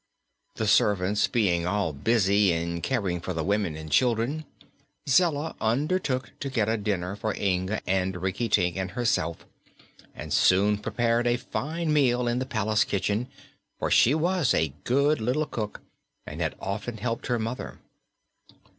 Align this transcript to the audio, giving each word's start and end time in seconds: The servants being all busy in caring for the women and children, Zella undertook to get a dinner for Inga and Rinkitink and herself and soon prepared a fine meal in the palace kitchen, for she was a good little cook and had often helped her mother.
The 0.55 0.65
servants 0.65 1.27
being 1.27 1.67
all 1.67 1.93
busy 1.93 2.51
in 2.51 2.81
caring 2.81 3.19
for 3.21 3.33
the 3.35 3.43
women 3.43 3.75
and 3.75 3.91
children, 3.91 4.45
Zella 5.07 5.55
undertook 5.61 6.31
to 6.39 6.49
get 6.49 6.67
a 6.67 6.75
dinner 6.75 7.15
for 7.15 7.35
Inga 7.35 7.81
and 7.87 8.15
Rinkitink 8.15 8.77
and 8.77 8.89
herself 8.89 9.45
and 10.15 10.33
soon 10.33 10.79
prepared 10.79 11.27
a 11.27 11.37
fine 11.37 11.93
meal 11.93 12.27
in 12.27 12.39
the 12.39 12.47
palace 12.47 12.83
kitchen, 12.83 13.27
for 13.77 13.91
she 13.91 14.15
was 14.15 14.55
a 14.55 14.73
good 14.85 15.21
little 15.21 15.45
cook 15.45 15.81
and 16.25 16.41
had 16.41 16.55
often 16.59 16.97
helped 16.97 17.27
her 17.27 17.37
mother. 17.37 17.77